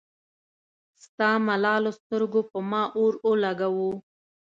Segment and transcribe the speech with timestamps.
[1.03, 3.91] ستا ملالو سترګو پۀ ما اور اولګوو